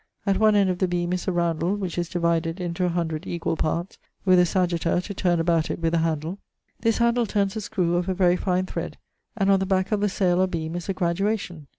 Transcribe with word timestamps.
At 0.25 0.39
one 0.39 0.55
end 0.55 0.71
of 0.71 0.79
the 0.79 0.87
beame 0.87 1.13
is 1.13 1.27
a 1.27 1.31
roundle, 1.31 1.75
which 1.75 1.95
is 1.95 2.09
divided 2.09 2.59
into 2.59 2.81
100 2.85 3.27
equall 3.27 3.55
parts, 3.55 3.99
with 4.25 4.39
a 4.39 4.45
sagitta 4.47 4.99
to 4.99 5.13
turne 5.13 5.39
about 5.39 5.69
it 5.69 5.77
with 5.77 5.93
a 5.93 5.99
handle: 5.99 6.39
this 6.79 6.97
handle 6.97 7.27
turnes 7.27 7.55
a 7.55 7.59
skrew 7.61 7.95
of 7.97 8.09
a 8.09 8.15
very 8.15 8.35
fine 8.35 8.65
thread, 8.65 8.97
and 9.37 9.51
on 9.51 9.59
the 9.59 9.67
back 9.67 9.91
of 9.91 9.99
the 10.01 10.09
saile 10.09 10.39
or 10.39 10.47
beame 10.47 10.75
is 10.75 10.89
a 10.89 10.93
graduation. 10.95 11.67